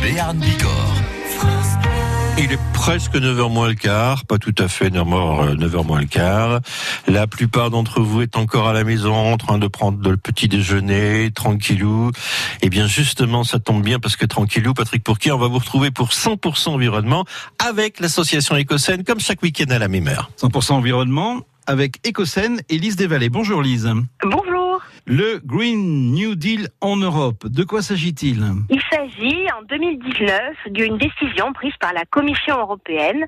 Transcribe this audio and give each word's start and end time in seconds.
Bigorre. 0.00 0.94
Il 2.38 2.52
est 2.52 2.58
presque 2.72 3.14
9h 3.16 3.52
moins 3.52 3.68
le 3.68 3.74
quart, 3.74 4.24
pas 4.24 4.38
tout 4.38 4.54
à 4.56 4.66
fait 4.66 4.88
9h 4.88 5.86
moins 5.86 6.00
le 6.00 6.06
quart. 6.06 6.60
La 7.06 7.26
plupart 7.26 7.68
d'entre 7.68 8.00
vous 8.00 8.22
est 8.22 8.36
encore 8.36 8.66
à 8.66 8.72
la 8.72 8.82
maison 8.82 9.14
en 9.14 9.36
train 9.36 9.58
de 9.58 9.66
prendre 9.66 10.08
le 10.08 10.16
petit 10.16 10.48
déjeuner, 10.48 11.30
tranquillou. 11.34 12.12
Et 12.62 12.70
bien 12.70 12.86
justement, 12.86 13.44
ça 13.44 13.58
tombe 13.58 13.82
bien 13.82 13.98
parce 13.98 14.16
que 14.16 14.24
tranquillou, 14.24 14.72
Patrick 14.72 15.04
Pourquier, 15.04 15.32
on 15.32 15.38
va 15.38 15.48
vous 15.48 15.58
retrouver 15.58 15.90
pour 15.90 16.08
100% 16.08 16.70
environnement 16.70 17.26
avec 17.58 18.00
l'association 18.00 18.56
Écosène 18.56 19.04
comme 19.04 19.20
chaque 19.20 19.42
week-end 19.42 19.70
à 19.70 19.78
la 19.78 19.88
même 19.88 20.08
heure. 20.08 20.30
100% 20.40 20.72
environnement 20.72 21.40
avec 21.66 21.96
Écosène 22.04 22.62
et 22.70 22.78
Lise 22.78 22.96
Desvallées. 22.96 23.28
Bonjour 23.28 23.60
Lise. 23.60 23.92
Bonjour. 24.22 24.49
Le 25.06 25.40
Green 25.44 26.12
New 26.12 26.34
Deal 26.34 26.68
en 26.80 26.96
Europe, 26.96 27.46
de 27.46 27.64
quoi 27.64 27.82
s'agit-il? 27.82 28.44
Il 28.70 28.80
s'agit 28.90 29.46
en 29.58 29.62
2019 29.68 30.40
d'une 30.70 30.98
décision 30.98 31.52
prise 31.52 31.74
par 31.80 31.92
la 31.92 32.04
Commission 32.04 32.58
européenne, 32.58 33.26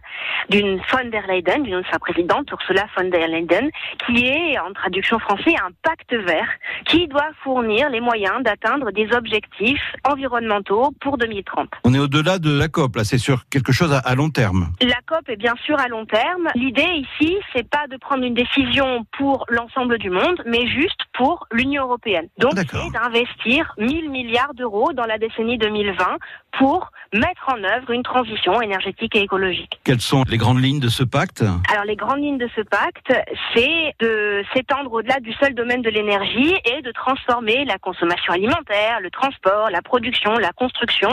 d'une 0.51 0.77
von 0.91 1.09
der 1.11 1.27
Leyen, 1.27 1.61
d'une 1.61 1.81
de 1.81 1.85
sa 1.91 1.99
présidente 1.99 2.51
Ursula 2.51 2.87
von 2.97 3.09
der 3.09 3.29
Leyen, 3.29 3.69
qui 4.07 4.27
est 4.27 4.59
en 4.59 4.73
traduction 4.73 5.19
française 5.19 5.55
un 5.65 5.71
pacte 5.83 6.13
vert 6.15 6.49
qui 6.87 7.09
doit 7.09 7.31
fournir 7.43 7.89
les 7.91 8.01
moyens 8.01 8.43
d'atteindre 8.43 8.91
des 8.91 9.09
objectifs 9.13 9.83
environnementaux 10.05 10.93
pour 11.01 11.19
2030. 11.19 11.69
On 11.85 11.95
est 11.95 11.99
au-delà 11.99 12.39
de 12.39 12.57
la 12.57 12.69
COP, 12.69 12.97
là, 12.97 13.05
c'est 13.05 13.19
sur 13.19 13.49
quelque 13.49 13.73
chose 13.73 13.93
à, 13.93 13.99
à 13.99 14.15
long 14.15 14.31
terme. 14.31 14.69
La 14.81 15.01
COP 15.07 15.29
est 15.29 15.37
bien 15.37 15.55
sûr 15.65 15.79
à 15.79 15.89
long 15.89 16.07
terme. 16.07 16.49
L'idée 16.55 17.05
ici, 17.21 17.37
c'est 17.53 17.69
pas 17.69 17.87
de 17.91 17.97
prendre 17.97 18.25
une 18.25 18.35
décision 18.35 19.05
pour 19.17 19.45
l'ensemble 19.49 19.99
du 19.99 20.11
monde, 20.11 20.43
mais 20.47 20.67
juste 20.67 21.01
pour 21.15 21.47
l'Union 21.53 21.85
européenne. 21.85 22.29
Donc, 22.39 22.53
c'est 22.57 22.93
d'investir 22.93 23.75
1000 23.79 24.11
milliards 24.11 24.55
d'euros 24.55 24.93
dans 24.93 25.05
la 25.05 25.19
décennie 25.19 25.59
2020 25.59 26.19
pour 26.59 26.91
mettre 27.13 27.49
en 27.49 27.63
œuvre 27.65 27.91
une 27.91 28.03
transition 28.03 28.61
énergétique 28.61 29.15
et 29.17 29.23
écologique. 29.23 29.81
Quelles 29.85 30.01
sont 30.01 30.23
les 30.29 30.39
grandes 30.39 30.63
lignes 30.63 30.81
de 30.81 30.89
ce 30.89 31.03
pacte? 31.03 31.45
Alors, 31.71 31.85
les 31.85 31.97
grandes 31.97 32.21
lignes 32.21 32.39
de 32.39 32.49
ce 32.57 32.63
pacte, 32.63 33.13
c'est 33.55 33.95
de 34.01 34.43
s'étendre 34.55 34.93
au-delà 34.93 35.21
du 35.21 35.33
seul 35.35 35.55
domaine 35.55 35.83
de 35.83 35.91
l'énergie 35.91 36.55
et 36.65 36.83
de 36.83 36.93
transformer 36.93 37.65
la 37.65 37.79
consommation 37.79 38.33
alimentaire, 38.33 39.01
le 39.01 39.11
transport, 39.11 39.71
la 39.71 39.83
production, 39.83 40.33
la 40.33 40.53
construction, 40.53 41.11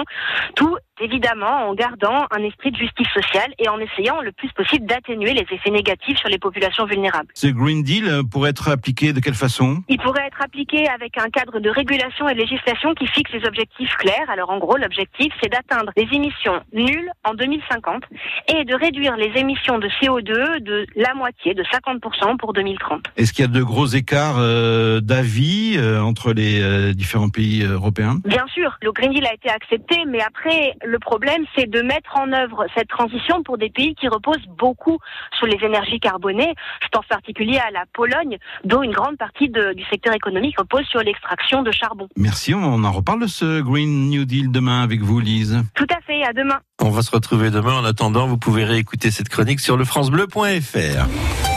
tout 0.55 0.77
évidemment 0.99 1.69
en 1.69 1.73
gardant 1.73 2.25
un 2.31 2.43
esprit 2.43 2.71
de 2.71 2.77
justice 2.77 3.07
sociale 3.13 3.53
et 3.59 3.69
en 3.69 3.79
essayant 3.79 4.21
le 4.21 4.31
plus 4.31 4.51
possible 4.51 4.85
d'atténuer 4.85 5.33
les 5.33 5.45
effets 5.51 5.71
négatifs 5.71 6.17
sur 6.17 6.29
les 6.29 6.39
populations 6.39 6.85
vulnérables. 6.85 7.29
Ce 7.33 7.47
Green 7.47 7.83
Deal 7.83 8.07
euh, 8.07 8.23
pourrait 8.23 8.51
être 8.51 8.69
appliqué 8.69 9.13
de 9.13 9.19
quelle 9.19 9.35
façon? 9.35 9.81
Il 9.87 9.99
pourrait 9.99 10.27
être 10.27 10.41
appliqué 10.41 10.87
avec 10.87 11.17
un 11.17 11.29
cadre 11.29 11.59
de 11.59 11.69
régulation 11.69 12.27
et 12.29 12.33
de 12.33 12.39
législation 12.39 12.93
qui 12.93 13.07
fixe 13.07 13.31
des 13.31 13.45
objectifs 13.45 13.95
clairs. 13.95 14.29
Alors 14.29 14.49
en 14.49 14.59
gros, 14.59 14.77
l'objectif, 14.77 15.33
c'est 15.41 15.49
d'atteindre 15.49 15.91
des 15.95 16.07
émissions 16.11 16.59
nulles 16.73 17.11
en 17.23 17.33
2050 17.33 18.03
et 18.47 18.65
de 18.65 18.75
réduire 18.75 19.15
les 19.17 19.31
émissions 19.35 19.79
de 19.79 19.87
CO2 19.87 20.61
de 20.61 20.85
la 20.95 21.13
moitié, 21.13 21.53
de 21.53 21.63
50% 21.63 22.37
pour 22.37 22.53
2030. 22.53 23.05
Est-ce 23.17 23.33
qu'il 23.33 23.45
y 23.45 23.47
a 23.47 23.51
de 23.51 23.63
gros 23.63 23.87
écarts 23.87 24.37
euh, 24.37 25.01
d'avis 25.01 25.75
euh, 25.77 26.01
entre 26.01 26.33
les 26.33 26.61
euh, 26.61 26.93
différents 26.93 27.29
pays 27.29 27.63
européens? 27.63 28.19
Bien 28.25 28.45
sûr, 28.47 28.77
le 28.81 28.91
Green 28.91 29.11
Deal 29.11 29.25
a 29.25 29.33
été 29.33 29.49
accepté, 29.49 29.97
mais 30.07 30.21
après, 30.21 30.73
le 30.89 30.99
problème, 30.99 31.43
c'est 31.55 31.69
de 31.69 31.81
mettre 31.81 32.17
en 32.17 32.31
œuvre 32.33 32.65
cette 32.75 32.87
transition 32.89 33.43
pour 33.43 33.57
des 33.57 33.69
pays 33.69 33.95
qui 33.95 34.07
reposent 34.07 34.45
beaucoup 34.57 34.97
sur 35.37 35.45
les 35.47 35.57
énergies 35.63 35.99
carbonées. 35.99 36.53
Je 36.81 36.87
pense 36.91 37.05
en 37.05 37.15
particulier 37.15 37.57
à 37.59 37.71
la 37.71 37.83
Pologne, 37.93 38.37
dont 38.65 38.81
une 38.83 38.91
grande 38.91 39.17
partie 39.17 39.49
de- 39.49 39.73
du 39.73 39.83
secteur 39.85 40.13
économique 40.13 40.57
repose 40.59 40.85
sur 40.85 40.99
l'extraction 41.01 41.63
de 41.63 41.71
charbon. 41.71 42.07
Merci, 42.17 42.53
on 42.53 42.83
en 42.83 42.91
reparle 42.91 43.21
de 43.21 43.27
ce 43.27 43.61
Green 43.61 44.09
New 44.09 44.25
Deal 44.25 44.51
demain 44.51 44.81
avec 44.83 45.01
vous, 45.01 45.19
Lise. 45.19 45.63
Tout 45.75 45.87
à 45.95 46.01
fait, 46.01 46.23
à 46.23 46.33
demain. 46.33 46.59
On 46.81 46.89
va 46.89 47.01
se 47.01 47.11
retrouver 47.11 47.51
demain. 47.51 47.75
En 47.79 47.85
attendant, 47.85 48.27
vous 48.27 48.37
pouvez 48.37 48.63
réécouter 48.63 49.11
cette 49.11 49.29
chronique 49.29 49.59
sur 49.59 49.77
le 49.77 49.85
francebleu.fr. 49.85 51.48